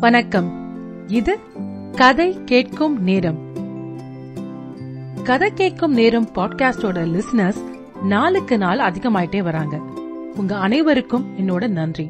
வணக்கம். 0.00 0.48
இது 1.08 1.38
கதை 1.92 2.44
கேட்கும் 2.44 3.02
நேரம். 3.02 3.54
கதை 5.24 5.52
கேட்கும் 5.52 5.92
நேரம் 5.92 6.26
பாட்காஸ்டோட 6.26 7.20
லிசனர்ஸ் 7.20 7.88
நாளுக்கு 8.02 8.58
நாள் 8.58 8.78
அதிகமாயிட்டே 8.78 9.42
வராங்க. 9.42 9.76
உங்க 10.36 10.58
அனைவருக்கும் 10.58 11.38
என்னோட 11.38 11.68
நன்றி. 11.68 12.04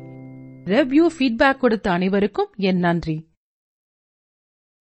ரெவ்யூ 0.65 1.07
ஃபீட்பேக் 1.19 1.57
கொடுத்த 1.57 1.91
அனைவருக்கும் 1.91 2.53
என் 2.57 2.79
நன்றி. 2.79 3.33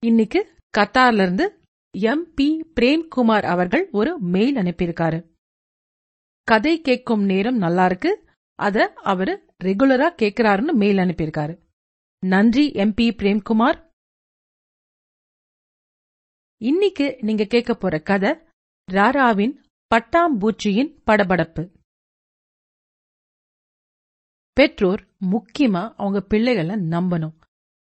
இன்னைக்கு 0.05 0.53
கத்தார்ல 0.77 1.21
இருந்து 1.21 1.59
எம் 1.97 2.33
பி 2.35 2.73
பிரேம்குமார் 2.79 3.43
அவர்கள் 3.43 3.89
ஒரு 3.91 4.19
மெயில் 4.19 4.55
அனுப்பியிருக்காரு. 4.55 5.25
கதை 6.43 6.81
கேட்கும் 6.81 7.23
நேரம் 7.23 7.57
நல்லா 7.57 7.85
இருக்கு. 7.85 8.23
அத 8.55 8.93
அவரு 8.93 9.45
ரெகுலரா 9.63 10.09
கேக்குறாருன்னு 10.21 10.73
மெயில் 10.73 10.97
அனுப்பியிருக்காரு. 10.97 11.67
நன்றி 12.25 12.71
எம்பி 12.71 13.15
பிரேம்குமார். 13.15 13.91
இன்னைக்கு 16.61 17.17
நீங்க 17.21 17.45
கேட்க 17.45 17.73
போற 17.73 17.99
கதை 17.99 18.29
ராராவின் 18.91 19.63
பட்டாம்பூச்சியின் 19.95 21.01
படபடப்பு. 21.05 21.81
பெற்றோர் 24.53 25.07
முக்கியமா 25.25 25.93
அவங்க 25.97 26.21
பிள்ளைகளை 26.21 26.75
நம்பணும். 26.75 27.39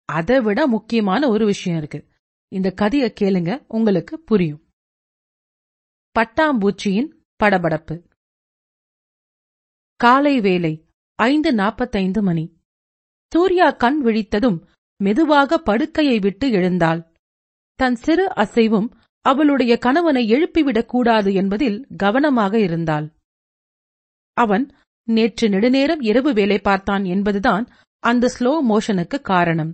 அதை 0.06 0.42
விட 0.42 0.68
முக்கியமான 0.68 1.30
ஒரு 1.30 1.46
விஷயம் 1.46 1.78
இருக்கு. 1.78 2.12
இந்த 2.48 2.72
கதையை 2.72 3.14
கேளுங்க 3.20 3.66
உங்களுக்கு 3.68 4.20
புரியும். 4.20 4.70
பட்டாம்பூச்சியின் 6.20 7.26
படபடப்பு. 7.44 8.08
காலை 9.96 10.40
வேலை 10.40 10.88
ஐந்து 11.16 11.54
நாற்பத்தைந்து 11.54 12.22
மணி. 12.22 12.61
சூர்யா 13.32 13.72
கண் 13.72 14.00
விழித்ததும் 14.06 14.58
மெதுவாக 14.98 15.58
படுக்கையை 15.58 16.20
விட்டு 16.20 16.52
எழுந்தாள். 16.52 17.02
தன் 17.80 17.96
சிறு 17.96 18.26
அசைவும் 18.36 18.90
அவளுடைய 19.26 19.78
கணவனை 19.78 20.24
எழுப்பிவிடக் 20.34 20.86
கூடாது 20.86 21.34
என்பதில் 21.34 21.88
கவனமாக 21.98 22.60
இருந்தாள். 22.60 23.08
அவன் 24.38 24.66
நேற்று 25.08 25.50
நெடுநேரம் 25.50 26.02
இரவு 26.02 26.34
வேலை 26.34 26.60
பார்த்தான் 26.60 27.04
என்பதுதான் 27.06 27.66
அந்த 28.04 28.32
ஸ்லோ 28.40 28.54
மோஷனுக்கு 28.70 29.22
காரணம். 29.22 29.72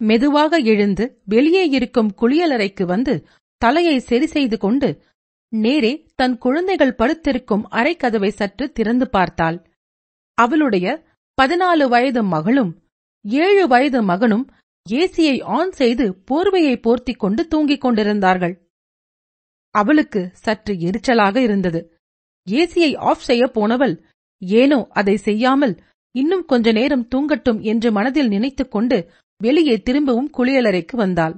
மெதுவாக 0.00 0.56
எழுந்து 0.72 1.04
வெளியே 1.24 1.64
இருக்கும் 1.68 2.10
குளியலறைக்கு 2.20 2.84
வந்து 2.84 3.14
தலையை 3.62 3.98
சரி 3.98 4.26
செய்து 4.26 4.58
கொண்டு 4.58 4.88
நேரே 5.52 5.92
தன் 6.14 6.38
குழந்தைகள் 6.38 6.94
படுத்திருக்கும் 6.94 7.64
அறைக்கதவை 7.70 8.28
சற்று 8.28 8.72
திறந்து 8.72 9.10
பார்த்தாள். 9.10 9.58
அவளுடைய 10.38 10.86
பதினாலு 11.38 11.84
வயது 11.88 12.22
மகளும் 12.22 12.72
ஏழு 13.24 13.68
வயது 13.68 14.02
மகனும் 14.02 14.44
ஏசியை 14.86 15.36
ஆன் 15.58 15.72
செய்து 15.72 16.04
போர்வையை 16.30 16.74
போர்த்திக் 16.80 17.18
கொண்டு 17.18 17.42
தூங்கிக் 17.46 17.80
கொண்டிருந்தார்கள். 17.80 18.54
அவளுக்கு 19.74 20.30
சற்று 20.34 20.72
எரிச்சலாக 20.88 21.36
இருந்தது. 21.36 21.80
ஏசியை 22.46 22.96
ஆஃப் 23.10 23.24
செய்ய 23.28 23.46
போனவள் 23.46 23.94
ஏனோ 24.42 24.78
அதை 24.90 25.16
செய்யாமல் 25.16 25.74
இன்னும் 26.14 26.44
கொஞ்ச 26.44 26.72
நேரம் 26.72 27.08
தூங்கட்டும் 27.14 27.60
என்று 27.62 27.92
மனதில் 27.92 28.28
நினைத்துக் 28.28 28.70
கொண்டு 28.70 28.98
வெளியே 29.40 29.76
திரும்பவும் 29.78 30.30
குளியலறைக்கு 30.38 30.96
வந்தாள். 30.96 31.34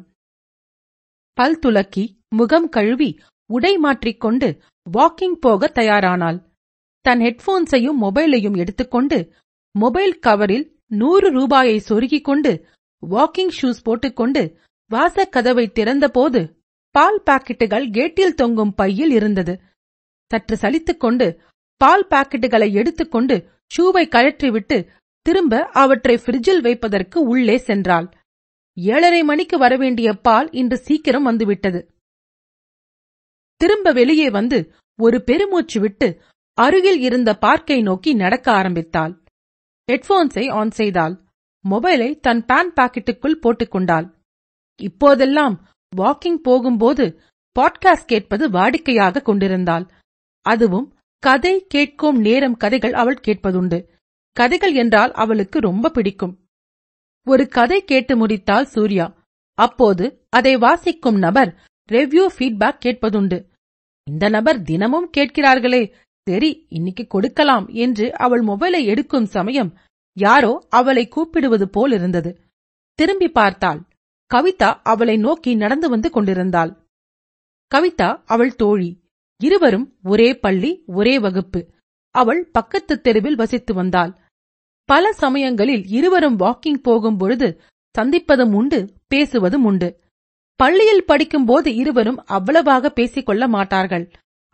பல் 1.39 1.59
துலக்கி 1.59 2.05
முகம் 2.29 2.69
கழுவி 2.69 3.11
உடை 3.51 3.77
மாற்றிக்கொண்டு 3.77 4.49
வாக்கிங் 4.87 5.39
போக 5.41 5.71
தயாரானாள். 5.75 6.39
தன் 7.05 7.21
ஹெட்போன்ஸையும் 7.21 8.01
மொபைலையும் 8.01 8.57
எடுத்துக்கொண்டு 8.57 9.19
மொபைல் 9.75 10.19
கவரில் 10.19 10.67
நூறு 10.87 11.29
ரூபாயை 11.31 11.79
சொருகிக் 11.89 12.25
கொண்டு 12.25 12.53
வாக்கிங் 13.03 13.55
ஷூஸ் 13.61 13.81
போட்டுக்கொண்டு 13.85 14.43
வாசக்கதவை 14.91 15.65
திறந்தபோது 15.73 16.41
பால் 16.91 17.23
பாக்கெட்டுகள் 17.27 17.91
கேட்டில் 17.91 18.35
தொங்கும் 18.35 18.75
பையில் 18.75 19.11
இருந்தது. 19.11 19.55
சற்று 20.31 20.57
சலித்துக்கொண்டு 20.57 21.39
பால் 21.81 22.07
பாக்கெட்டுகளை 22.11 22.73
எடுத்துக்கொண்டு 22.73 23.37
ஷூவை 23.75 24.05
கழற்றிவிட்டு 24.09 24.89
திரும்ப 25.23 25.63
அவற்றை 25.73 26.15
ஃப்ரிட்ஜில் 26.17 26.63
வைப்பதற்கு 26.63 27.21
உள்ளே 27.21 27.57
சென்றாள். 27.67 28.07
ஏழரை 28.77 29.23
மணிக்கு 29.23 29.59
வரவேண்டிய 29.59 30.13
பால் 30.13 30.51
இன்று 30.51 30.77
சீக்கிரம் 30.77 31.23
வந்துவிட்டது. 31.23 31.81
திரும்ப 33.61 33.93
வெளியே 33.93 34.31
வந்து 34.31 34.59
ஒரு 34.99 35.23
பெருமூச்சு 35.23 35.81
விட்டு 35.81 36.09
அருகில் 36.59 37.01
இருந்த 37.01 37.31
பார்க்கை 37.37 37.83
நோக்கி 37.83 38.15
நடக்க 38.15 38.47
ஆரம்பித்தாள். 38.53 39.24
ஹெட்போன்ஸை 39.93 40.51
ஆன் 40.51 40.71
செய்தாள். 40.71 41.21
மொபைலை 41.71 42.21
தன் 42.21 42.45
பேன் 42.45 42.73
பாக்கெட்டுக்குள் 42.77 43.41
போட்டுக்கொண்டாள். 43.43 44.15
இப்போதெல்லாம் 44.81 45.69
வாக்கிங் 45.97 46.41
போகும்போது 46.43 47.21
பாட்காஸ்ட் 47.59 48.07
கேட்பது 48.07 48.51
வாடிக்கையாக 48.51 49.23
கொண்டிருந்தாள். 49.23 49.91
அதுவும் 50.41 50.95
கதை 51.19 51.67
கேட்கும் 51.69 52.19
நேரம் 52.21 52.57
கதைகள் 52.57 52.93
அவள் 52.93 53.21
கேட்பதுண்டு. 53.27 53.79
கதைகள் 54.33 54.75
என்றால் 54.75 55.13
அவளுக்கு 55.13 55.59
ரொம்ப 55.59 55.91
பிடிக்கும். 55.91 56.47
ஒரு 57.27 57.49
கதை 57.49 57.85
கேட்டு 57.85 58.27
முடித்தாள் 58.27 58.63
சூர்யா. 58.63 59.07
அப்போது 59.59 60.27
அதை 60.31 60.57
வாசிக்கும் 60.57 61.19
நபர் 61.19 61.61
ரெவ்யூ 61.93 62.27
ஃபீட்பேக் 62.39 62.81
கேட்பதுண்டு. 62.85 63.39
இந்த 64.11 64.29
நபர் 64.29 64.63
தினமும் 64.63 65.11
கேட்கிறார்களே 65.17 65.95
சரி 66.27 66.67
இன்னைக்கு 66.69 67.05
கொடுக்கலாம் 67.07 67.67
என்று 67.77 68.07
அவள் 68.17 68.43
மொபைலை 68.43 68.81
எடுக்கும் 68.85 69.27
சமயம் 69.27 69.71
யாரோ 70.17 70.53
அவளை 70.71 71.05
கூப்பிடுவது 71.09 71.69
போல் 71.69 71.93
இருந்தது. 71.93 72.31
திரும்பி 72.99 73.29
பார்த்தாள். 73.29 73.81
கவிதா 74.31 74.71
அவளை 74.83 75.17
நோக்கி 75.17 75.55
நடந்து 75.55 75.89
வந்து 75.89 76.11
கொண்டிருந்தாள். 76.11 76.73
கவிதா 77.71 78.09
அவள் 78.25 78.55
தோழி. 78.55 78.91
இருவரும் 79.41 79.87
ஒரே 80.03 80.29
பள்ளி 80.39 80.71
ஒரே 80.87 81.19
வகுப்பு. 81.19 81.61
அவள் 82.15 82.43
பக்கத்து 82.53 82.95
தெருவில் 83.01 83.35
வசித்து 83.35 83.75
வந்தாள். 83.75 84.13
பல 84.89 85.13
சமயங்களில் 85.13 85.85
இருவரும் 85.89 86.39
வாக்கிங் 86.39 86.81
போகும்பொழுது 86.89 87.49
சந்திப்பதும் 87.95 88.53
உண்டு 88.53 88.79
பேசுவதும் 89.15 89.65
உண்டு. 89.71 89.89
பள்ளியில் 90.61 91.05
படிக்கும்போது 91.05 91.75
இருவரும் 91.75 92.23
அவ்வளவாக 92.27 92.91
பேசிக்கொள்ள 92.91 93.45
மாட்டார்கள். 93.49 94.05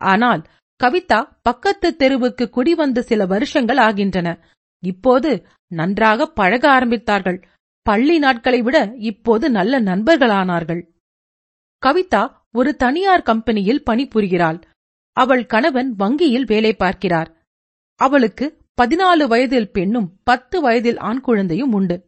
ஆனால் 0.01 0.41
கவிதா 0.81 1.37
பக்கத்து 1.41 1.95
தெருவுக்கு 1.95 2.49
குடிவந்து 2.49 2.99
சில 2.99 3.25
வருஷங்கள் 3.25 3.77
ஆகின்றன. 3.77 4.47
இப்போது 4.83 5.45
நன்றாக 5.67 6.25
பழக 6.25 6.79
ஆரம்பித்தார்கள். 6.79 7.43
பள்ளி 7.81 8.17
நாட்களை 8.17 8.61
விட 8.61 8.91
இப்போது 8.95 9.49
நல்ல 9.49 9.81
நண்பர்களானார்கள். 9.81 10.87
கவிதா 11.85 12.31
ஒரு 12.51 12.75
தனியார் 12.75 13.21
கம்பெனியில் 13.21 13.83
பணிபுரிகிறாள். 13.89 14.61
அவள் 15.11 15.45
கணவன் 15.45 15.95
வங்கியில் 15.95 16.45
வேலை 16.45 16.73
பார்க்கிறார். 16.73 17.37
அவளுக்கு 17.95 18.57
பதினாலு 18.81 19.27
வயதில் 19.27 19.71
பெண்ணும் 19.71 20.19
பத்து 20.23 20.61
வயதில் 20.61 20.97
ஆண் 20.97 21.21
குழந்தையும் 21.21 21.73
உண்டு. 21.73 22.05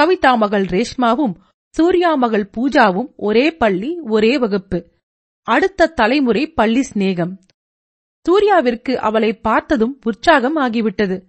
கவிதா 0.00 0.36
மகள் 0.36 0.64
ரேஷ்மாவும் 0.64 1.34
சூர்யா 1.74 2.14
மகள் 2.14 2.50
பூஜாவும் 2.56 3.14
ஒரே 3.16 3.56
பள்ளி 3.56 4.00
ஒரே 4.00 4.38
வகுப்பு. 4.38 4.90
அடுத்த 5.42 5.86
தலைமுறை 5.86 6.52
பள்ளி 6.52 6.82
சிநேகம். 6.92 7.36
சூர்யாவிற்கு 8.28 8.94
அவளை 8.94 9.36
பார்த்ததும் 9.36 10.00
உற்சாகம் 10.06 10.56
ஆகிவிட்டது. 10.56 11.26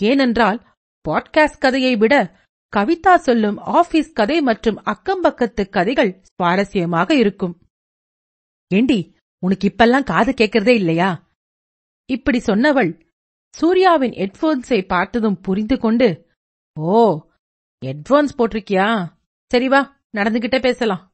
ஏனென்றால் 0.00 0.66
பாட்காஸ்ட் 1.08 1.58
கதையை 1.58 1.96
விட 1.96 2.40
கவிதா 2.76 3.14
சொல்லும் 3.14 3.58
ஆபீஸ் 3.58 4.12
கதை 4.12 4.40
மற்றும் 4.40 4.82
அக்கம்பக்கத்து 4.84 5.68
கதைகள் 5.68 6.22
சுவாரஸ்யமாக 6.26 7.12
இருக்கும். 7.12 7.60
ஏண்டி 8.74 9.16
உனக்கு 9.44 9.68
இப்பெல்லாம் 9.68 10.04
காது 10.04 10.32
கேட்கறதே 10.32 10.74
இல்லையா? 10.74 11.26
இப்படி 12.10 12.38
சொன்னவள் 12.38 13.06
சூர்யாவின் 13.54 14.10
ஹெட்போன்ஸை 14.10 14.86
பார்த்ததும் 14.86 15.40
புரிந்து 15.40 15.78
கொண்டு 15.78 16.30
ஓ 16.80 17.20
ஹெட்போன்ஸ் 17.84 18.34
போட்டிருக்கியா? 18.38 19.12
சரி 19.50 19.68
வா 19.68 20.00
நடந்துகிட்டே 20.16 20.60
பேசலாம். 20.60 21.12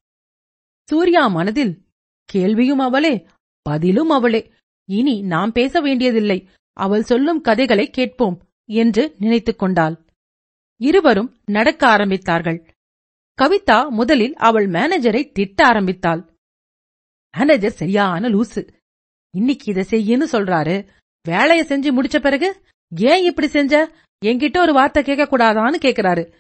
சூர்யா 0.89 1.27
மனதில் 1.27 1.85
கேள்வியும் 2.25 2.79
அவளே 2.79 3.29
பதிலும் 3.63 4.09
அவளே 4.09 4.53
இனி 4.85 5.23
நாம் 5.23 5.53
பேச 5.53 5.81
வேண்டியதில்லை. 5.81 6.49
அவள் 6.73 7.03
சொல்லும் 7.03 7.41
கதைகளை 7.41 7.91
கேட்போம் 7.91 8.43
என்று 8.65 9.15
நினைத்துக் 9.19 9.59
கொண்டாள். 9.59 10.05
இருவரும் 10.77 11.37
நடக்க 11.45 11.89
ஆரம்பித்தார்கள். 11.89 12.69
கவிதா 13.43 13.89
முதலில் 13.89 14.35
அவள் 14.35 14.69
மேனேஜரை 14.69 15.33
திட்ட 15.33 15.67
ஆரம்பித்தாள். 15.67 16.37
மேனேஜர் 17.39 17.71
சரியான 17.71 18.29
லூசு. 18.29 18.69
இன்னைக்கு 19.37 19.73
இதை 19.73 19.85
செய்யன்னு 19.91 20.25
சொல்றாரு. 20.33 20.87
வேலைய 21.23 21.65
செஞ்சு 21.69 21.95
முடிச்ச 21.97 22.21
பிறகு 22.21 22.63
ஏன் 22.97 23.25
இப்படி 23.25 23.47
செஞ்ச? 23.47 23.93
என்கிட்ட 24.25 24.59
ஒரு 24.59 24.73
வார்த்தை 24.73 25.03
கேட்க 25.03 25.37
கூடாதான்னு 25.37 25.75
கேக்குறாரு. 25.81 26.33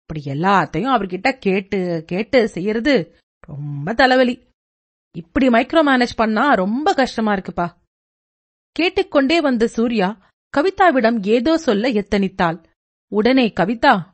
இப்படி 0.00 0.40
எல்லாத்தையும் 0.40 0.90
அவர்கிட்ட 0.90 1.38
கேட்டு 1.38 2.02
கேட்டு 2.06 2.48
செய்யறது 2.48 3.16
ரொம்ப 3.46 3.94
தலைவலி. 3.94 4.48
இப்படி 5.16 5.48
மைக்ரோ 5.48 5.82
மேனேஜ் 5.82 6.16
பண்ணா 6.16 6.52
ரொம்ப 6.52 6.94
கஷ்டமா 6.94 7.34
இருக்குப்பா. 7.34 7.80
கேட்டுக்கொண்டே 8.72 9.40
வந்த 9.40 9.66
சூர்யா 9.66 10.30
கவிதாவிடம் 10.56 11.26
ஏதோ 11.26 11.58
சொல்ல 11.58 11.88
எத்தனித்தாள். 11.88 12.64
உடனே 13.08 13.52
கவிதா 13.60 14.04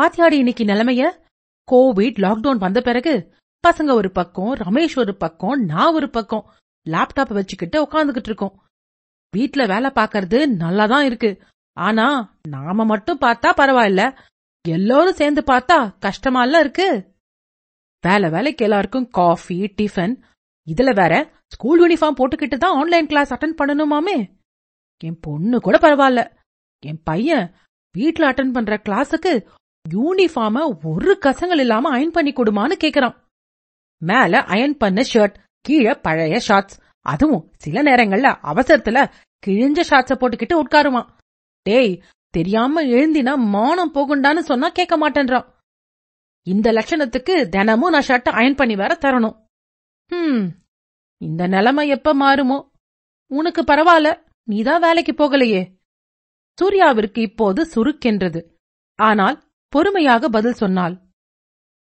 பாத்தியாடி 0.00 0.32
இன்னைக்கு 0.32 0.64
நிலைமைய? 0.64 1.24
கோவிட் 1.72 2.18
லாக்டவுன் 2.18 2.56
வந்த 2.56 2.80
பிறகு 2.80 3.34
பசங்க 3.68 3.92
ஒரு 3.92 4.10
பக்கம் 4.10 4.54
ரமேஷ் 4.54 4.98
ஒரு 4.98 5.16
பக்கம் 5.16 5.64
நான் 5.64 5.94
ஒரு 5.94 6.10
பக்கம் 6.10 6.52
லேப்டாப் 6.90 7.32
வச்சுக்கிட்டு 7.32 7.82
உக்காந்துகிட்டு 7.82 8.26
இருக்கோம். 8.26 8.62
வீட்ல 9.36 9.66
வேலை 9.66 9.90
பாக்கறது 9.90 10.62
நல்லாதான் 10.64 11.00
இருக்கு. 11.00 11.42
ஆனா 11.72 12.36
நாம 12.48 12.84
மட்டும் 12.84 13.20
பார்த்தா 13.20 13.50
பரவாயில்ல. 13.56 14.18
எல்லாரும் 14.68 15.14
சேர்ந்து 15.14 15.42
பார்த்தா 15.46 15.94
கஷ்டமால 16.00 16.58
இருக்கு. 16.58 17.14
வேலை 18.06 18.30
வேலைக்கு 18.30 18.64
எல்லாருக்கும் 18.64 19.08
காஃபி 19.08 19.74
டிஃபன் 19.76 20.20
இதுல 20.66 20.94
வேற 20.94 21.35
ஸ்கூல் 21.52 21.80
யூனிஃபார்ம் 21.80 22.18
போட்டுக்கிட்டு 22.20 22.56
தான் 22.56 22.76
ஆன்லைன் 22.76 23.06
கிளாஸ் 23.06 23.34
அட்டன் 23.34 23.58
பண்ணணுமாமே? 23.58 24.16
என் 24.98 25.20
பொண்ணு 25.20 25.60
கூட 25.60 25.78
பரவாயில்ல. 25.78 26.22
என் 26.82 27.02
பையன் 27.02 27.54
வீட்ல 27.94 28.30
அட்டன் 28.30 28.52
பண்ற 28.52 28.80
கிளாஸுக்கு 28.88 29.46
யூனிஃபார்ம 29.88 30.84
ஒரு 30.84 31.18
கசங்கள் 31.24 31.58
இல்லாம 31.58 31.90
அயன் 31.90 32.10
பண்ணி 32.10 32.32
கொடுமான்னு 32.32 32.76
கேக்குறான். 32.84 33.16
மேல 34.02 34.42
அயன் 34.44 34.76
பண்ண 34.76 35.02
ஷர்ட் 35.12 35.36
கீழே 35.60 35.92
பழைய 35.94 36.38
ஷார்ட்ஸ் 36.38 36.80
அதுவும் 37.00 37.52
சில 37.58 37.82
நேரங்கள்ல 37.82 38.28
அவசரத்துல 38.42 38.98
கிழிஞ்ச 39.46 39.80
ஷார்ட்ஸ 39.90 40.12
போட்டுக்கிட்டு 40.20 40.62
உட்காருவான். 40.62 41.08
டேய் 41.62 42.02
தெரியாம 42.28 42.82
எழுந்தினா 42.84 43.36
மானம் 43.36 43.94
போகுண்டான்னு 43.94 44.38
சொன்னா 44.38 44.68
கேட்க 44.68 44.94
மாட்டேன்றான். 44.98 45.46
இந்த 46.42 46.72
லட்சணத்துக்கு 46.72 47.48
தினமும் 47.48 47.90
நான் 47.90 48.08
ஷர்ட்டை 48.08 48.32
அயன் 48.40 48.54
பண்ணி 48.54 48.74
வேற 48.74 48.98
தரணும். 49.00 49.36
ஹம் 50.10 50.44
இந்த 51.20 51.42
நிலைமை 51.46 51.88
எப்ப 51.88 52.14
மாறுமோ? 52.14 52.58
உனக்கு 53.30 53.62
பரவாயில்ல 53.62 54.10
நீதான் 54.48 54.80
வேலைக்கு 54.80 55.12
போகலையே. 55.12 55.62
சூர்யாவிற்கு 56.58 57.18
இப்போது 57.18 57.60
சுருக்கென்றது. 57.74 58.40
ஆனால் 58.98 59.36
பொறுமையாக 59.72 60.28
பதில் 60.28 60.52
சொன்னாள். 60.52 60.94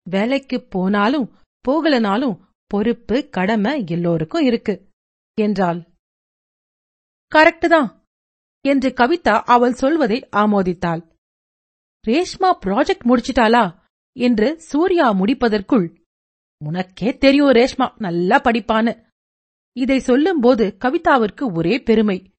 வேலைக்கு 0.07 0.57
போனாலும் 0.75 1.27
போகலனாலும் 1.65 2.37
பொறுப்பு 2.71 3.29
கடமை 3.29 3.73
எல்லோருக்கும் 3.87 4.45
இருக்கு 4.45 4.75
என்றாள். 5.39 5.81
கரெக்டு 7.33 7.69
தான் 7.69 7.89
என்று 8.65 8.89
கவிதா 8.91 9.35
அவள் 9.55 9.73
சொல்வதை 9.73 10.19
ஆமோதித்தாள். 10.33 11.03
ரேஷ்மா 12.05 12.51
ப்ராஜெக்ட் 12.65 13.09
முடிச்சிட்டாளா? 13.11 13.65
என்று 14.17 14.49
சூர்யா 14.61 15.07
முடிப்பதற்குள் 15.13 15.87
உனக்கே 16.61 17.11
தெரியும் 17.17 17.51
ரேஷ்மா 17.51 17.87
நல்லா 17.97 18.37
படிப்பான்னு. 18.41 18.93
இதை 19.77 19.99
சொல்லும்போது 19.99 20.77
கவிதாவிற்கு 20.85 21.55
ஒரே 21.55 21.79
பெருமை. 21.79 22.35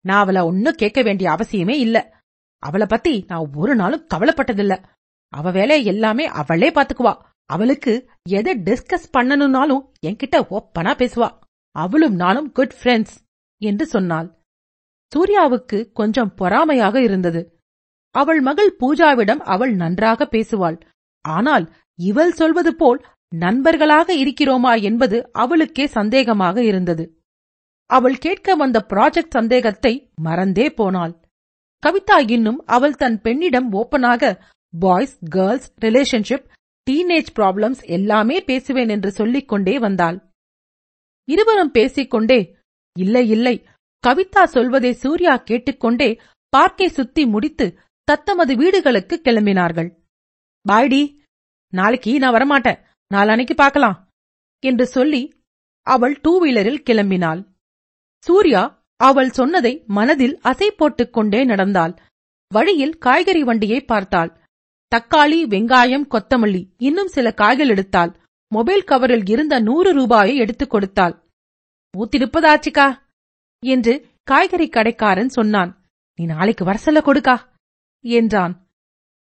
நான் 0.00 0.22
அவளை 0.22 0.42
ஒன்னும் 0.42 0.74
கேட்க 0.74 1.02
வேண்டிய 1.02 1.30
அவசியமே 1.30 1.76
இல்ல. 1.78 2.22
அவளை 2.58 2.86
பத்தி 2.86 3.24
நான் 3.28 3.50
ஒரு 3.54 3.74
நாளும் 3.74 4.06
கவலைப்பட்டதில்ல. 4.14 4.84
அவ 5.28 5.50
வேலைய 5.50 5.92
எல்லாமே 5.92 6.26
அவளே 6.26 6.70
பாத்துக்குவா. 6.70 7.14
அவளுக்கு 7.44 8.10
எதை 8.28 8.52
டிஸ்கஸ் 8.58 9.08
பண்ணணும்னாலும் 9.16 9.82
என்கிட்ட 10.06 10.36
ஒப்பனா 10.50 10.92
பேசுவா. 11.00 11.28
அவளும் 11.70 12.14
நானும் 12.14 12.52
குட் 12.52 12.74
ஃப்ரெண்ட்ஸ் 12.82 13.16
என்று 13.62 13.86
சொன்னாள். 13.86 14.28
சூர்யாவுக்கு 15.12 15.92
கொஞ்சம் 15.92 16.34
பொறாமையாக 16.34 17.02
இருந்தது. 17.02 17.60
அவள் 18.10 18.40
மகள் 18.40 18.76
பூஜாவிடம் 18.80 19.42
அவள் 19.54 19.74
நன்றாக 19.74 20.28
பேசுவாள். 20.30 20.80
ஆனால் 21.24 21.74
இவள் 21.98 22.32
சொல்வது 22.32 22.74
போல் 22.74 23.00
நண்பர்களாக 23.42 24.14
இருக்கிறோமா 24.14 24.72
என்பது 24.82 25.18
அவளுக்கே 25.32 25.86
சந்தேகமாக 25.86 26.56
இருந்தது. 26.62 27.04
அவள் 27.90 28.18
கேட்க 28.18 28.54
வந்த 28.54 28.86
ப்ராஜெக்ட் 28.88 29.36
சந்தேகத்தை 29.38 29.92
மறந்தே 30.20 30.66
போனாள். 30.70 31.14
கவிதா 31.82 32.30
இன்னும் 32.30 32.60
அவள் 32.66 32.94
தன் 32.94 33.20
பெண்ணிடம் 33.20 33.68
ஓப்பனாக 33.72 34.32
boys 34.74 35.16
girls 35.30 35.68
relationship 35.80 36.46
teenage 36.86 37.30
problems 37.36 37.82
எல்லாமே 37.86 38.36
பேசுவேன் 38.40 38.88
என்று 38.88 39.10
சொல்லிக் 39.10 39.48
கொண்டே 39.48 39.78
வந்தாள். 39.78 40.18
இருவரும் 41.28 41.70
பேசிக்கொண்டே 41.70 42.40
இல்லை 42.96 43.28
இல்லை 43.28 43.56
கவிதா 44.04 44.42
சொல்வதை 44.44 44.92
சூர்யா 44.92 45.36
கேட்டுக்கொண்டே 45.36 46.10
பார்க்கை 46.52 46.88
சுத்தி 46.88 47.22
முடித்து 47.26 47.66
தத்தமது 48.08 48.52
வீடுகளுக்கு 48.56 49.14
கிளம்பினார்கள். 49.24 49.88
பாய்டி 50.68 51.02
நாளைக்கு 51.72 52.18
நான் 52.18 52.34
வரமாட்டேன். 52.34 52.80
நாளானைக்கு 53.14 53.54
பார்க்கலாம் 53.54 53.98
என்று 54.62 54.86
சொல்லி 54.86 55.22
அவள் 55.86 56.14
டூ 56.22 56.32
வீலரில் 56.42 56.84
கிளம்பினாள். 56.88 57.40
சூர்யா 58.26 58.62
அவள் 59.00 59.30
சொன்னதை 59.30 59.72
மனதில் 59.86 60.36
அசை 60.42 60.68
போட்டுக் 60.70 61.12
கொண்டே 61.12 61.40
நடந்தாள். 61.44 61.94
வழியில் 62.50 62.98
காய்கறி 62.98 63.42
வண்டியை 63.42 63.80
பார்த்தாள். 63.84 64.30
தக்காளி 64.92 65.40
வெங்காயம் 65.52 66.06
கொத்தமல்லி 66.10 66.62
இன்னும் 66.78 67.08
சில 67.08 67.26
காய்கள் 67.32 67.68
எடுத்தாள். 67.68 68.12
மொபைல் 68.52 68.84
கவரில் 68.84 69.26
இருந்த 69.30 69.54
நூறு 69.60 69.90
ரூபாயை 69.92 70.34
எடுத்துக் 70.36 70.70
கொடுத்தாள். 70.70 71.14
ஊத்திருப்பதாச்சுக்கா 71.94 72.88
என்று 73.62 73.94
காய்கறி 74.22 74.66
கடைக்காரன் 74.68 75.28
சொன்னான். 75.28 75.72
நீ 76.18 76.24
நாளைக்கு 76.24 76.64
வரசல்ல 76.64 77.00
கொடுக்கா 77.02 77.36
என்றான். 78.04 78.54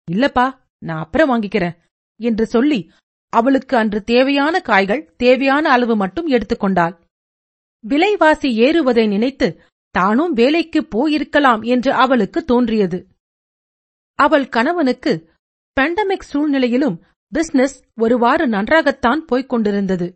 இல்லப்பா 0.09 0.47
நான் 0.79 1.03
அப்புறம் 1.05 1.31
வாங்கிக்கிறேன் 1.31 1.77
என்று 2.21 2.45
சொல்லி 2.47 2.81
அவளுக்கு 3.33 3.77
அன்று 3.77 3.99
தேவையான 4.05 4.55
காய்கள் 4.61 5.03
தேவையான 5.17 5.65
அளவு 5.71 5.97
மட்டும் 5.97 6.27
எடுத்துக்கொண்டாள் 6.27 6.95
விலைவாசி 7.85 8.49
ஏறுவதை 8.61 9.05
நினைத்து 9.09 9.49
தானும் 9.95 10.33
வேலைக்கு 10.33 10.81
போயிருக்கலாம் 10.95 11.63
என்று 11.65 11.91
அவளுக்கு 11.93 12.41
தோன்றியது. 12.45 12.99
அவள் 14.19 14.47
கணவனுக்கு 14.49 15.13
பெண்டமிக் 15.77 16.29
சூழ்நிலையிலும் 16.31 16.97
பிசினஸ் 17.33 17.77
ஒருவாறு 17.95 18.45
நன்றாகத்தான் 18.47 19.21
போய்க் 19.25 19.49
கொண்டிருந்தது. 19.49 20.07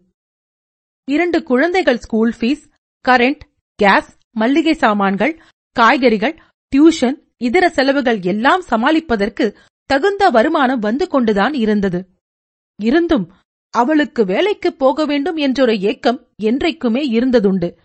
இரண்டு 1.09 1.39
குழந்தைகள் 1.43 1.99
ஸ்கூல் 1.99 2.33
ஃபீஸ் 2.39 2.65
கரண்ட் 3.05 3.45
கேஸ் 3.79 4.11
மல்லிகை 4.31 4.75
சாமான்கள் 4.75 5.35
காய்கறிகள் 5.77 6.37
டியூஷன் 6.73 7.17
இதர 7.37 7.65
செலவுகள் 7.69 8.21
எல்லாம் 8.33 8.63
சமாளிப்பதற்கு 8.71 9.47
தகுந்த 9.91 10.31
வருமானம் 10.31 10.79
வந்து 10.79 11.07
கொண்டுதான் 11.09 11.55
இருந்தது. 11.55 12.01
இருந்தும் 12.83 13.33
அவளுக்கு 13.75 14.25
வேலைக்கு 14.25 14.73
போக 14.73 15.05
வேண்டும் 15.05 15.37
என்றொரு 15.37 15.81
ஏக்கம் 15.81 16.29
என்றைக்குமே 16.43 17.03
இருந்ததுண்டு. 17.13 17.77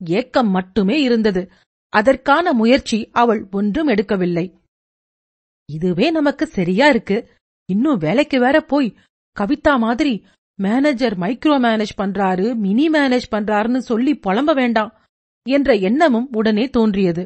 ஏக்கம் 0.00 0.50
மட்டுமே 0.50 1.02
இருந்தது. 1.02 1.50
அதற்கான 1.88 2.52
முயற்சி 2.52 3.08
அவள் 3.12 3.48
ஒன்றும் 3.50 3.88
எடுக்கவில்லை. 3.88 4.46
இதுவே 5.68 6.10
நமக்கு 6.10 6.46
சரியா 6.46 6.88
இருக்கு. 6.88 7.30
இன்னும் 7.68 7.98
வேலைக்கு 7.98 8.40
வேற 8.40 8.60
போய் 8.60 8.94
கவிதா 9.36 9.78
மாதிரி 9.78 10.24
மேனேஜர் 10.60 11.18
மைக்ரோ 11.18 11.56
மேனேஜ் 11.66 11.94
பண்றாரு 11.96 12.54
மினி 12.54 12.88
மேனேஜ் 12.88 13.28
பண்றாருன்னு 13.30 13.78
சொல்லி 13.78 14.12
புலம்ப 14.14 14.54
வேண்டாம் 14.54 14.94
என்ற 15.48 15.74
எண்ணமும் 15.74 16.28
உடனே 16.32 16.68
தோன்றியது. 16.68 17.22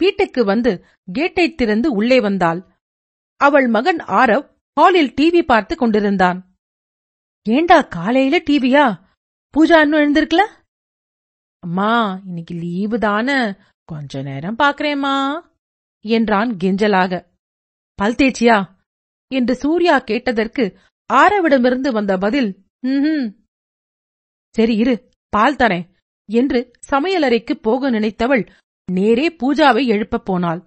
வீட்டுக்கு 0.00 0.44
வந்து 0.44 0.84
கேட்டை 1.12 1.54
திறந்து 1.54 1.92
உள்ளே 1.92 2.20
வந்தாள். 2.20 2.66
அவள் 3.36 3.66
மகன் 3.66 3.96
ஆரவ் 3.96 4.46
ஹாலில் 4.80 5.14
டிவி 5.20 5.40
பார்த்து 5.42 5.74
கொண்டிருந்தான். 5.76 6.38
ஏண்டா 7.46 7.78
காலையில 7.80 8.36
டிவியா 8.38 8.84
பூஜா 9.54 9.78
இன்னும் 9.80 10.00
எழுந்திருக்கல? 10.00 10.42
அம்மா 11.62 11.92
இன்னைக்கு 12.24 12.54
லீவு 12.54 12.98
தானே. 12.98 13.38
கொஞ்ச 13.88 14.22
நேரம் 14.22 14.58
பாக்குறேம்மா 14.58 15.14
என்றான் 16.04 16.50
கெஞ்சலாக. 16.56 17.12
பல் 17.98 18.16
தேச்சியா 18.20 18.58
என்று 19.30 19.54
சூர்யா 19.54 19.96
கேட்டதற்கு 19.98 20.64
ஆரவிடமிருந்து 21.10 21.92
வந்த 21.92 22.16
பதில் 22.18 22.50
ம் 22.86 23.28
சரி 24.54 24.76
இரு 24.76 24.94
பால் 25.32 25.56
தரேன் 25.56 25.86
என்று 26.28 26.60
சமையலறைக்கு 26.90 27.56
போக 27.60 27.90
நினைத்தவள் 27.90 28.44
நேரே 28.88 29.26
பூஜாவை 29.40 29.84
எழுப்பப் 29.86 30.24
போனாள். 30.24 30.62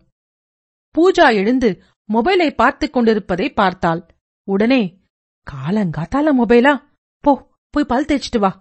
பூஜா 0.95 1.27
எழுந்து 1.33 1.69
மொபைலை 2.09 2.49
பார்த்துக் 2.55 2.93
கொண்டிருப்பதை 2.93 3.47
பார்த்தாள். 3.53 4.01
உடனே 4.47 4.81
காலங்காத்தால 5.47 6.27
மொபைலா? 6.39 6.73
போ 7.23 7.31
போய் 7.73 7.89
பல் 7.91 8.05
தேய்ச்சிட்டு 8.05 8.39
வா 8.39 8.51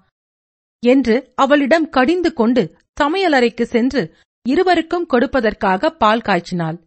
என்று 0.82 1.14
அவளிடம் 1.34 1.88
கடிந்து 1.88 2.30
கொண்டு 2.32 2.62
சமையலறைக்கு 3.00 3.64
சென்று 3.64 4.02
இருவருக்கும் 4.46 5.06
கொடுப்பதற்காக 5.10 5.90
பால் 5.92 6.20
காய்ச்சினாள். 6.20 6.78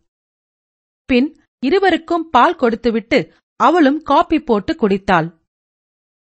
பின் 1.10 1.30
இருவருக்கும் 1.64 2.26
பால் 2.30 2.56
கொடுத்துவிட்டு 2.56 3.20
அவளும் 3.60 4.00
காப்பி 4.02 4.40
போட்டு 4.40 4.74
குடித்தாள். 4.74 5.28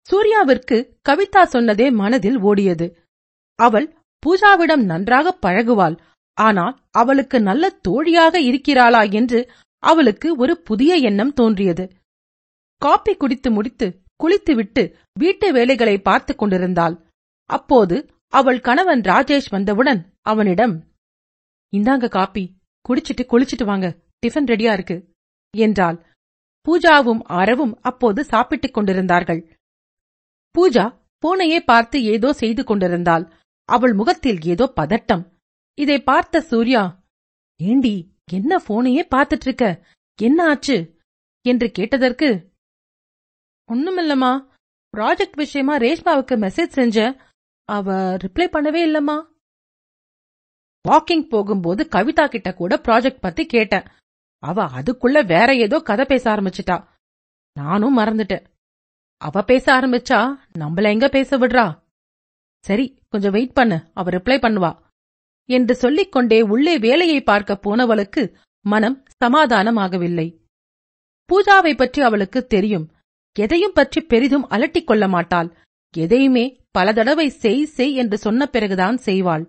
சூர்யாவிற்கு 0.09 0.77
கவிதா 1.09 1.41
சொன்னதே 1.53 1.87
மனதில் 1.91 2.39
ஓடியது. 2.39 2.87
அவள் 3.59 3.87
பூஜாவிடம் 4.23 4.83
நன்றாக 4.83 5.33
பழகுவாள். 5.45 5.95
ஆனால் 6.37 6.75
அவளுக்கு 6.91 7.37
நல்ல 7.41 7.69
தோழியாக 7.69 8.39
இருக்கிறாளா 8.39 9.01
என்று 9.19 9.39
அவளுக்கு 9.83 10.35
ஒரு 10.35 10.53
புதிய 10.61 10.95
எண்ணம் 10.95 11.33
தோன்றியது. 11.33 11.85
காப்பி 12.81 13.13
குடித்து 13.15 13.51
முடித்து 13.51 13.87
குளித்துவிட்டு 14.15 14.83
வீட்டு 15.13 15.47
வேலைகளை 15.51 15.95
பார்த்துக் 16.01 16.37
கொண்டிருந்தாள். 16.37 16.95
அப்போது 17.49 17.97
அவள் 18.33 18.59
கணவன் 18.59 19.01
ராஜேஷ் 19.01 19.49
வந்தவுடன் 19.49 20.01
அவனிடம் 20.21 20.75
இந்தாங்க 21.73 22.07
காப்பி 22.09 22.43
குடிச்சிட்டு 22.89 23.23
குளிச்சிட்டு 23.23 23.65
வாங்க 23.65 23.87
டிஃபன் 24.25 24.49
ரெடியா 24.51 24.71
இருக்கு 24.73 24.97
என்றாள். 25.53 25.97
பூஜாவும் 26.65 27.21
ஆரவும் 27.23 27.73
அப்போது 27.81 28.23
சாப்பிட்டுக் 28.23 28.73
கொண்டிருந்தார்கள். 28.73 29.41
பூஜா 30.55 30.85
பூனையே 31.23 31.59
பார்த்து 31.59 31.97
ஏதோ 32.03 32.33
செய்து 32.33 32.63
கொண்டிருந்தாள். 32.63 33.25
அவள் 33.69 33.93
முகத்தில் 33.93 34.41
ஏதோ 34.43 34.73
பதட்டம். 34.75 35.23
இதை 35.77 35.97
பார்த்த 36.01 36.41
சூர்யா 36.41 36.83
ஏண்டி 37.59 37.95
என்ன 38.31 38.57
போனையே 38.57 39.03
பார்த்துட்டு 39.15 39.45
இருக்க 39.45 39.87
என்ன 40.21 40.47
ஆச்சு? 40.47 40.95
என்று 41.41 41.71
கேட்டதற்கு 41.71 42.51
ஒண்ணுமில்லம்மா. 43.73 44.47
ப்ராஜெக்ட் 44.97 45.35
விஷயமா 45.35 45.77
ரேஷ்மாவுக்கு 45.77 46.35
மெசேஜ் 46.35 46.75
செஞ்ச. 46.77 47.25
அவ 47.65 47.93
ரிப்ளை 47.93 48.47
பண்ணவே 48.49 48.81
இல்லம்மா. 48.87 49.27
வாக்கிங் 50.89 51.27
போகும்போது 51.29 51.87
கவிதா 51.91 52.27
கிட்ட 52.27 52.53
கூட 52.53 52.75
ப்ராஜெக்ட் 52.75 53.19
பத்தி 53.19 53.45
கேட்டேன். 53.45 53.83
அவ 54.39 54.65
அதுக்குள்ள 54.65 55.25
வேற 55.25 55.55
ஏதோ 55.55 55.79
கதை 55.79 56.05
பேச 56.05 56.35
ஆரம்பிச்சிட்டா. 56.35 56.87
நானும் 57.53 57.97
மறந்துட்டேன். 57.97 58.45
அவ 59.17 59.41
பேச 59.41 59.79
ஆரம்பிச்சா 59.79 60.39
நம்மள 60.59 60.83
எங்க 60.83 61.09
பேச 61.09 61.37
விடுறா? 61.37 61.83
சரி 62.59 62.99
கொஞ்சம் 63.09 63.31
வெயிட் 63.31 63.53
பண்ணு. 63.53 63.91
அவ 63.93 64.09
ரிப்ளை 64.09 64.37
பண்ணுவா. 64.37 64.86
என்று 65.49 65.73
சொல்லிக் 65.75 66.11
கொண்டே 66.11 66.39
உள்ளே 66.53 66.75
வேலையை 66.79 67.19
பார்க்க 67.21 67.59
போனவளுக்கு 67.65 68.23
மனம் 68.65 68.97
சமாதானமாகவில்லை. 69.23 70.27
பூஜாவை 71.29 71.73
பற்றி 71.77 72.01
அவளுக்கு 72.01 72.39
தெரியும். 72.45 72.85
எதையும் 73.35 73.73
பற்றி 73.73 73.99
பெரிதும் 74.01 74.45
அலட்டிக் 74.47 74.87
கொள்ள 74.87 75.05
மாட்டாள். 75.07 75.49
எதையுமே 75.93 76.45
பல 76.71 76.93
தடவை 76.93 77.27
செய் 77.43 77.63
செய் 77.75 77.93
என்று 77.93 78.17
சொன்ன 78.17 78.47
பிறகுதான் 78.47 78.97
செய்வாள். 79.05 79.43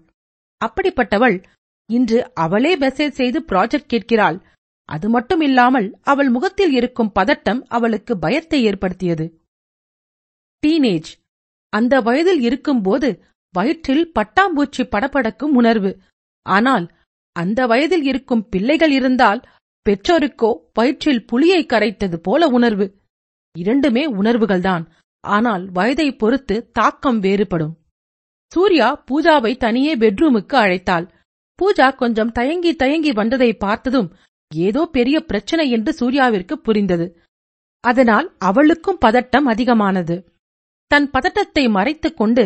அப்படிப்பட்டவள் 0.61 1.37
இன்று 1.91 2.19
அவளே 2.35 2.73
மெசேஜ் 2.77 3.19
செய்து 3.21 3.39
ப்ராஜெக்ட் 3.41 3.93
கேட்கிறாள். 3.93 4.39
அது 4.89 5.07
மட்டும் 5.09 5.41
இல்லாமல் 5.41 5.89
அவள் 6.03 6.29
முகத்தில் 6.29 6.73
இருக்கும் 6.73 7.15
பதட்டம் 7.19 7.61
அவளுக்கு 7.69 8.13
பயத்தை 8.19 8.59
ஏற்படுத்தியது. 8.65 9.27
டீனேஜ். 10.63 11.11
அந்த 11.73 11.95
வயதில் 12.01 12.41
இருக்கும்போது 12.41 13.09
வயிற்றில் 13.55 14.13
பட்டாம்பூச்சி 14.15 14.83
படபடக்கும் 14.85 15.55
உணர்வு. 15.55 16.01
ஆனால் 16.43 16.87
அந்த 17.33 17.67
வயதில் 17.67 18.03
இருக்கும் 18.03 18.49
பிள்ளைகள் 18.49 18.91
இருந்தால் 18.91 19.41
பெற்றோருக்கோ 19.87 20.51
வயிற்றில் 20.73 21.25
புளியை 21.33 21.61
கரைத்தது 21.67 22.17
போல 22.17 22.47
உணர்வு. 22.49 22.87
இரண்டுமே 23.55 24.13
உணர்வுகள்தான். 24.13 24.85
ஆனால் 25.21 25.71
வயதை 25.71 26.17
பொறுத்து 26.17 26.71
தாக்கம் 26.73 27.21
வேறுபடும். 27.21 27.75
சூர்யா 28.53 29.05
பூஜாவை 29.11 29.57
தனியே 29.57 29.97
பெட்ரூமுக்கு 29.97 30.57
அழைத்தாள். 30.57 31.07
பூஜா 31.59 31.97
கொஞ்சம் 31.97 32.33
தயங்கி 32.33 32.73
தயங்கி 32.77 33.13
வந்ததை 33.13 33.55
பார்த்ததும் 33.55 34.09
ஏதோ 34.51 34.83
பெரிய 34.87 35.21
பிரச்சனை 35.21 35.71
என்று 35.71 35.93
சூர்யாவிற்கு 35.93 36.53
புரிந்தது. 36.53 37.07
அதனால் 37.85 38.37
அவளுக்கும் 38.39 39.01
பதட்டம் 39.05 39.47
அதிகமானது. 39.47 40.17
தன் 40.91 41.11
பதட்டத்தை 41.11 41.69
மறைத்துக் 41.69 42.17
கொண்டு 42.17 42.45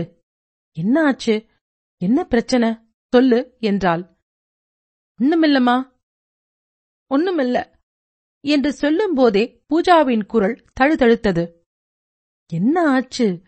என்ன 0.73 1.05
ஆச்சு? 1.05 1.47
என்ன 2.03 2.25
பிரச்சனை? 2.25 2.77
சொல்லு 3.09 3.57
என்றாள். 3.61 4.17
ஒண்ணுமில்லம்மா. 5.19 5.93
ஒண்ணுமில்ல. 7.15 7.79
என்று 8.41 8.73
சொல்லும்போதே 8.73 9.65
பூஜாவின் 9.69 10.27
குரல் 10.27 10.65
தழுதழுத்தது. 10.81 11.53
என்ன 12.53 12.89
ஆச்சு? 12.89 13.43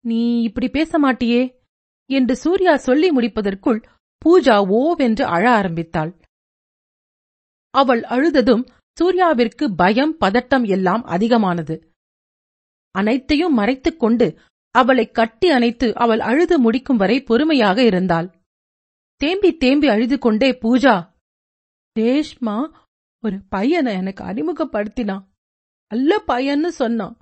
நீ 0.00 0.42
இப்படி 0.42 0.68
பேச 0.68 0.98
மாட்டியே? 0.98 1.58
என்று 2.06 2.36
சூர்யா 2.36 2.76
சொல்லி 2.76 3.10
முடிப்பதற்குள் 3.10 3.88
பூஜா 4.24 4.64
ஓவென்று 4.80 5.22
அழ 5.22 5.50
ஆரம்பித்தாள். 5.50 6.20
அவள் 7.70 8.02
அழுததும் 8.02 8.68
சூர்யாவிற்கு 9.00 9.74
பயம் 9.76 10.16
பதட்டம் 10.20 10.68
எல்லாம் 10.68 11.02
அதிகமானது. 11.04 11.94
அனைத்தையும் 12.90 13.54
மறைத்துக் 13.54 13.98
கொண்டு 13.98 14.40
அவளை 14.70 15.10
கட்டி 15.10 15.50
அணைத்து 15.50 15.94
அவள் 15.94 16.20
அழுது 16.20 16.58
முடிக்கும் 16.58 16.96
வரை 16.96 17.22
பொறுமையாக 17.22 17.82
இருந்தாள். 17.82 18.34
தேம்பி 19.16 19.56
தேம்பி 19.56 19.88
அழுது 19.88 20.18
கொண்டே 20.18 20.50
பூஜா 20.50 21.10
ரேஷ்மா 21.98 22.72
ஒரு 23.24 23.42
பையனை 23.48 23.92
எனக்கு 23.92 24.24
அறிமுகப்படுத்தினான் 24.24 25.24
நல்ல 25.88 26.22
பையன்னு 26.26 26.66
சொன்னான் 26.66 27.18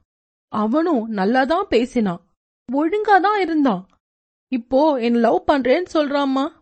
அவனும் 0.48 1.12
நல்லாதான் 1.12 1.62
பேசினான் 1.62 2.26
ஒழுங்காதான் 2.72 3.40
இருந்தான். 3.40 3.88
இப்போ 4.52 5.00
என் 5.00 5.14
லவ் 5.14 5.44
பண்றேன்னு 5.46 5.86
சொல்றாம்மா. 5.92 6.52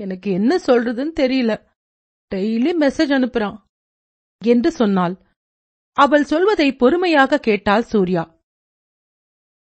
எனக்கு 0.00 0.30
என்ன 0.30 0.56
சொல்றதுன்னு 0.56 1.12
தெரியல. 1.20 1.64
டெய்லி 2.34 2.72
மெசேஜ் 2.80 3.12
அனுப்புறான். 3.12 3.62
என்று 4.44 4.70
சொன்னாள். 4.70 5.18
அவள் 5.92 6.24
சொல்வதை 6.24 6.76
பொறுமையாக 6.76 7.38
கேட்டாள் 7.38 7.82
சூர்யா. 7.82 8.37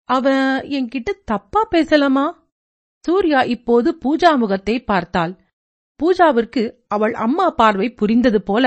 அவன் 0.09 0.61
என்கிட்ட 0.69 1.11
தப்பா 1.25 1.63
பேசலாமா? 1.63 2.25
சூர்யா 3.05 3.41
இப்போது 3.41 3.97
பூஜா 4.05 4.37
முகத்தை 4.37 4.83
பார்த்தாள். 4.83 5.33
பூஜாவிற்கு 5.99 6.77
அவள் 6.87 7.13
அம்மா 7.13 7.49
பார்வை 7.49 7.93
புரிந்தது 7.93 8.41
போல. 8.41 8.65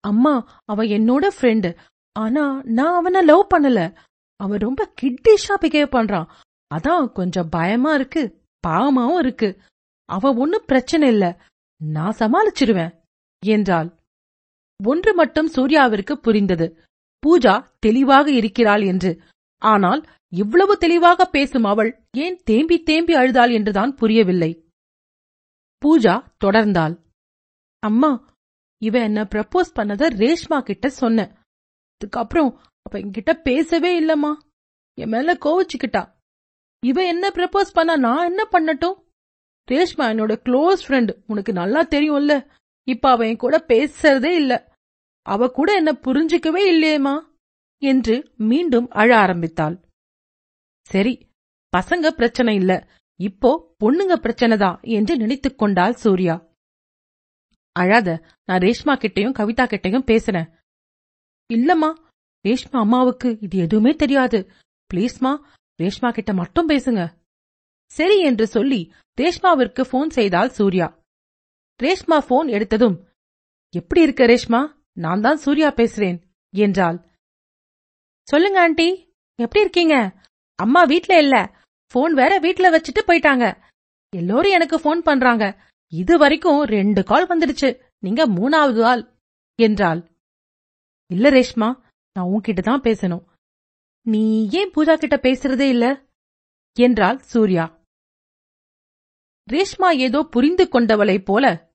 அம்மா 0.00 0.62
அவ 0.64 0.84
என்னோட 0.84 1.28
ஃப்ரெண்டு 1.40 1.76
ஆனா 2.12 2.60
நான் 2.64 2.94
அவனை 2.94 3.24
லவ் 3.24 3.46
பண்ணல. 3.54 3.96
அவன் 4.36 4.58
ரொம்ப 4.58 4.92
கிட்டிஷா 5.02 5.54
பிஹேவ் 5.60 5.94
பண்றான். 5.96 6.30
அதான் 6.74 7.12
கொஞ்சம் 7.12 7.48
பயமா 7.48 7.94
இருக்கு 7.94 8.22
பாவமாவும் 8.66 9.18
இருக்கு. 9.18 9.60
அவ 10.04 10.32
ஒன்னும் 10.32 10.64
பிரச்சனை 10.66 11.08
இல்ல. 11.08 11.26
நான் 11.84 12.16
சமாளிச்சிருவேன் 12.16 12.92
என்றாள். 13.46 13.88
ஒன்று 14.84 15.14
மட்டும் 15.14 15.50
சூர்யாவிற்கு 15.52 16.12
புரிந்தது. 16.12 16.66
பூஜா 17.26 17.66
தெளிவாக 17.78 18.30
இருக்கிறாள் 18.30 18.82
என்று. 18.82 19.20
ஆனால் 19.58 20.06
இவ்வளவு 20.28 20.76
தெளிவாக 20.76 21.24
பேசும் 21.24 21.64
அவள் 21.64 22.04
ஏன் 22.10 22.40
தேம்பி 22.44 22.82
தேம்பி 22.82 23.14
அழுதாள் 23.14 23.50
என்றுதான் 23.50 23.94
புரியவில்லை. 23.94 24.66
பூஜா 25.82 26.24
தொடர்ந்தாள். 26.44 26.98
அம்மா 27.78 28.30
இவ 28.78 28.98
என்ன 28.98 29.24
ப்ரப்போஸ் 29.24 29.70
பண்ணத 29.74 30.08
ரேஷ்மா 30.22 30.60
கிட்ட 30.60 30.88
சொன்ன. 30.88 31.40
அதுக்கப்புறம் 31.92 32.60
அவ 32.82 32.98
என்கிட்ட 33.00 33.32
பேசவே 33.42 34.00
இல்லம்மா. 34.00 34.32
என் 34.94 35.08
மேல 35.08 35.34
கோவிச்சுக்கிட்டா. 35.34 36.12
இவ 36.80 37.06
என்ன 37.06 37.28
ப்ரப்போஸ் 37.28 37.70
பண்ணா 37.72 37.96
நான் 37.96 38.26
என்ன 38.26 38.42
பண்ணட்டும்? 38.50 38.96
ரேஷ்மா 39.68 40.04
என்னோட 40.12 40.32
க்ளோஸ் 40.46 40.80
ஃப்ரெண்ட் 40.88 41.12
உனக்கு 41.26 41.52
நல்லா 41.52 41.82
தெரியும்ல. 41.84 42.46
இப்ப 42.88 43.10
அவ 43.10 43.26
என் 43.26 43.36
கூட 43.36 43.64
பேசுறதே 43.68 44.32
இல்ல. 44.34 44.71
அவ 45.22 45.48
கூட 45.48 45.74
என்ன 45.74 45.92
புரிஞ்சுக்கவே 45.92 46.62
இல்லையேமா 46.72 47.20
என்று 47.78 48.32
மீண்டும் 48.36 48.88
அழ 48.88 49.16
ஆரம்பித்தாள். 49.16 49.80
சரி 50.86 51.28
பசங்க 51.76 52.10
பிரச்சனை 52.10 52.54
இல்ல. 52.54 52.88
இப்போ 53.20 53.76
பொண்ணுங்க 53.84 54.14
பிரச்சனைதான் 54.20 54.80
என்று 54.80 55.16
நினைத்துக் 55.16 55.58
கொண்டாள் 55.58 55.92
சூர்யா. 55.92 56.50
அழாத 57.72 58.26
நான் 58.44 58.58
ரேஷ்மா 58.58 58.96
கிட்டையும் 58.96 59.34
கவிதா 59.38 59.64
கிட்டையும் 59.64 60.08
பேசுறேன். 60.12 60.48
இல்லம்மா 61.54 61.94
ரேஷ்மா 62.48 62.78
அம்மாவுக்கு 62.78 63.38
இது 63.40 63.58
எதுவுமே 63.58 63.94
தெரியாது. 63.94 64.50
ப்ளீஸ்மா 64.94 65.42
ரேஷ்மா 65.82 66.12
கிட்ட 66.12 66.32
மட்டும் 66.32 66.68
பேசுங்க. 66.68 67.14
சரி 67.86 68.20
என்று 68.20 68.46
சொல்லி 68.46 68.92
ரேஷ்மாவிற்கு 69.20 69.82
போன் 69.90 70.10
செய்தாள் 70.10 70.48
சூர்யா. 70.48 71.02
ரேஷ்மா 71.82 72.18
போன் 72.26 72.48
எடுத்ததும் 72.48 73.04
எப்படி 73.70 74.00
இருக்க 74.00 74.26
ரேஷ்மா? 74.26 74.81
நான் 74.96 75.20
தான் 75.20 75.36
சூர்யா 75.36 75.72
பேசுறேன் 75.72 76.18
என்றாள். 76.54 76.98
சொல்லுங்க 78.28 78.60
ஆண்டி. 78.60 79.14
எப்படி 79.34 79.60
இருக்கீங்க? 79.60 80.24
அம்மா 80.54 80.84
வீட்ல 80.84 81.18
இல்ல. 81.18 81.60
போன் 81.86 82.14
வேற 82.14 82.38
வீட்ல 82.38 82.70
வச்சுட்டு 82.70 83.02
போயிட்டாங்க. 83.06 83.62
எல்லோரும் 84.16 84.52
எனக்கு 84.52 84.80
போன் 84.80 85.02
பண்றாங்க. 85.02 85.44
இது 85.88 86.18
வரைக்கும் 86.18 86.62
ரெண்டு 86.62 87.04
கால் 87.04 87.28
வந்துடுச்சு. 87.28 87.80
நீங்க 87.98 88.26
மூணாவது 88.28 88.82
ஆள் 88.82 89.18
என்றாள். 89.58 90.08
இல்ல 91.06 91.30
ரேஷ்மா 91.30 91.80
நான் 92.12 92.28
உன்கிட்ட 92.28 92.62
தான் 92.62 92.80
பேசணும். 92.80 93.24
நீ 94.02 94.48
ஏன் 94.50 94.70
பூஜா 94.70 94.94
கிட்ட 94.98 95.16
பேசுறதே 95.16 95.68
இல்ல? 95.68 95.86
என்றாள் 96.72 97.18
சூர்யா. 97.18 97.80
ரேஷ்மா 99.48 99.88
ஏதோ 99.96 100.22
புரிந்து 100.22 100.68
கொண்டவளைப் 100.68 101.24
போல 101.24 101.72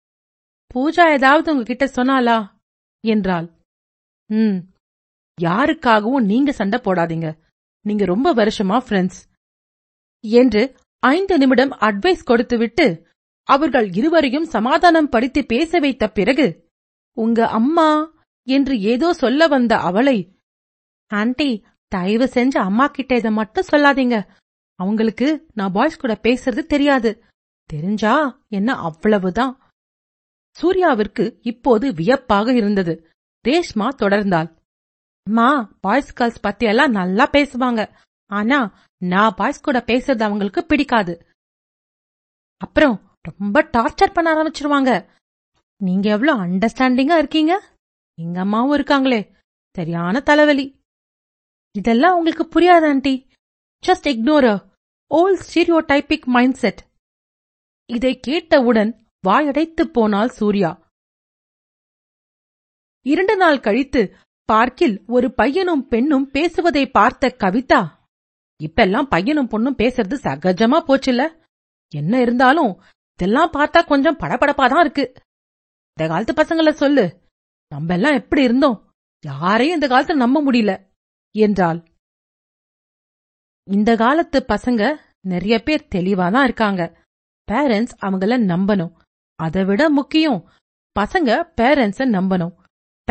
பூஜா 0.76 1.12
ஏதாவது 1.12 1.52
உங்ககிட்ட 1.52 1.86
சொன்னாலா 1.86 2.57
என்றாள். 3.04 3.48
ம் 4.30 4.58
யாருக்காகவும் 5.42 6.26
நீங்க 6.26 6.52
சண்டை 6.52 6.80
போடாதீங்க. 6.84 7.38
நீங்க 7.82 8.06
ரொம்ப 8.06 8.34
வருஷமா 8.34 8.78
ஃப்ரெண்ட்ஸ் 8.86 9.20
என்று 10.20 10.76
ஐந்து 11.00 11.38
நிமிடம் 11.38 11.72
அட்வைஸ் 11.72 12.24
கொடுத்துவிட்டு 12.24 13.06
அவர்கள் 13.44 13.88
இருவரையும் 13.94 14.46
சமாதானம் 14.46 15.10
படுத்தி 15.10 15.44
பேச 15.44 15.80
வைத்த 15.80 16.10
பிறகு 16.10 16.70
உங்க 17.14 17.48
அம்மா 17.50 17.90
என்று 18.48 18.80
ஏதோ 18.80 19.14
சொல்ல 19.14 19.48
வந்த 19.48 19.78
அவளை 19.78 20.18
ஆண்டி 21.12 21.64
தயவு 21.88 22.26
செஞ்சு 22.26 22.58
அம்மா 22.58 22.88
கிட்ட 22.88 23.16
இதை 23.16 23.32
மட்டும் 23.32 23.70
சொல்லாதீங்க. 23.72 24.28
அவங்களுக்கு 24.80 25.48
நான் 25.54 25.72
பாய்ஸ் 25.72 25.98
கூட 25.98 26.20
பேசுறது 26.24 26.64
தெரியாது. 26.64 27.24
தெரிஞ்சா 27.70 28.44
என்ன 28.48 28.76
அவ்வளவுதான். 28.76 29.67
சூர்யாவிற்கு 30.62 31.38
இப்போது 31.42 31.94
வியப்பாக 31.94 32.56
இருந்தது. 32.56 33.10
ரேஷ்மா 33.48 33.90
தொடர்ந்தாள். 33.98 34.58
மா 35.30 35.72
பாய்ஸ் 35.82 36.14
கேர்ள்ஸ் 36.14 36.46
பத்தியெல்லாம் 36.46 36.90
நல்லா 36.90 37.30
பேசுவாங்க. 37.30 37.96
ஆனா 38.26 38.86
நான் 38.98 39.34
பாய்ஸ் 39.36 39.62
கூட 39.62 39.80
பேசுறது 39.80 40.22
அவங்களுக்கு 40.22 40.66
பிடிக்காது. 40.66 41.26
அப்புறம் 42.58 43.16
ரொம்ப 43.38 43.64
டார்ச்சர் 43.64 44.14
பண்ண 44.14 44.34
ஆரம்பிச்சிருவாங்க. 44.34 45.10
நீங்க 45.78 46.10
எவ்வளவு 46.10 46.46
அண்டர்ஸ்டாண்டிங்கா 46.46 47.18
இருக்கீங்க? 47.18 47.76
எங்க 48.20 48.40
அம்மாவும் 48.40 48.78
இருக்காங்களே. 48.78 49.34
சரியான 49.76 50.20
தலைவலி. 50.20 50.80
இதெல்லாம் 51.72 52.18
உங்களுக்கு 52.18 52.60
புரியாது 52.60 52.88
aunty. 52.88 53.30
Just 53.88 54.08
ignore 54.14 54.76
old 55.08 55.44
stereotypic 55.48 56.26
mindset 56.54 56.86
இதை 57.86 58.20
கேட்டவுடன் 58.20 59.07
வாயடைத்துப் 59.24 59.94
போனாள் 59.94 60.30
சூர்யா. 60.30 60.90
இரண்டு 63.02 63.38
நாள் 63.38 63.60
கழித்து 63.60 64.16
பார்க்கில் 64.46 65.04
ஒரு 65.08 65.34
பையனும் 65.34 65.88
பெண்ணும் 65.88 66.32
பேசுவதை 66.32 66.90
பார்த்த 66.90 67.36
கவிதா 67.38 67.90
இப்பெல்லாம் 68.64 69.08
பையனும் 69.10 69.50
பொண்ணும் 69.50 69.80
பேசுறது 69.80 70.16
சகஜமா 70.24 70.80
போச்சுல்ல? 70.88 71.46
என்ன 71.96 72.22
இருந்தாலும் 72.22 72.82
இதெல்லாம் 73.14 73.52
பார்த்தா 73.54 73.86
கொஞ்சம் 73.86 74.18
படபடப்பாதான் 74.18 74.80
இருக்கு. 74.80 75.14
இந்த 75.94 76.08
காலத்து 76.08 76.34
பசங்கள 76.34 76.72
சொல்லு 76.72 77.22
நம்ம 77.68 77.94
எல்லாம் 77.94 78.14
எப்படி 78.14 78.44
இருந்தோம்? 78.44 78.94
யாரையும் 79.26 79.82
இந்த 79.82 79.88
காலத்துல 79.88 80.16
நம்ப 80.16 80.52
முடியல 80.52 80.90
என்றாள். 81.32 81.86
இந்த 83.64 83.96
காலத்து 83.96 84.46
பசங்க 84.48 84.96
நிறைய 85.22 85.60
பேர் 85.60 85.88
தெளிவாதான் 85.96 86.44
இருக்காங்க. 86.44 87.06
பேரண்ட்ஸ் 87.52 87.96
அவங்கள 88.02 88.36
நம்பணும். 88.54 89.06
அதை 89.40 89.64
விட 89.64 89.90
முக்கியம் 89.90 90.50
பசங்க 91.00 91.32
பேரண்ட்ஸ 91.62 92.04
நம்பணும். 92.16 92.54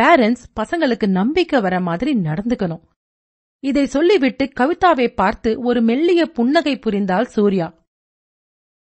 பேரண்ட்ஸ் 0.01 0.45
பசங்களுக்கு 0.59 1.07
நம்பிக்கை 1.07 1.61
வர 1.61 1.79
மாதிரி 1.79 2.13
நடந்துக்கணும். 2.13 2.81
இதை 3.59 3.85
சொல்லிவிட்டு 3.85 4.49
கவிதாவை 4.59 5.07
பார்த்து 5.07 5.59
ஒரு 5.59 5.81
மெல்லிய 5.81 6.25
புன்னகை 6.25 6.79
புரிந்தாள் 6.79 7.23
சூர்யா. 7.23 7.73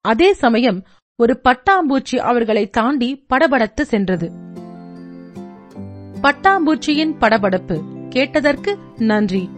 அதே 0.02 0.34
சமயம் 0.34 0.84
ஒரு 1.16 1.42
பட்டாம்பூச்சி 1.44 2.18
அவர்களை 2.18 2.70
தாண்டி 2.70 3.26
படபடத்து 3.34 3.82
சென்றது. 3.82 4.32
பட்டாம்பூச்சியின் 6.22 7.14
படபடப்பு 7.20 7.78
கேட்டதற்கு 8.10 8.78
நன்றி. 8.98 9.50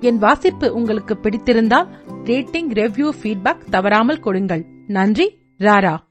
என் 0.00 0.18
வாசிப்பு 0.18 0.74
உங்களுக்கு 0.74 1.14
பிடித்திருந்தால் 1.14 1.88
ரேட்டிங் 2.24 2.72
ரெவ்யூ 2.80 3.10
ஃபீட்பேக் 3.22 3.70
தவறாமல் 3.70 4.20
கொடுங்கள். 4.20 4.66
நன்றி. 4.86 5.42
rara 5.60 6.03